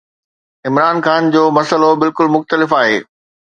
[0.67, 2.97] عمران خان جو مسئلو بلڪل مختلف آهي.